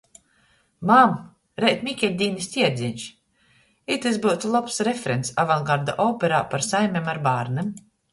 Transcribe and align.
"Mam, 0.91 1.11
reit 1.63 1.83
Mikeļdīnys 1.87 2.47
tierdzeņš!" 2.53 3.03
Itys 3.97 4.17
byutu 4.23 4.53
lobs 4.55 4.79
refrens 4.87 5.31
avangarda 5.45 5.95
operā 6.07 6.41
par 6.55 6.65
saimem 6.69 7.13
ar 7.15 7.21
bārnim. 7.29 7.71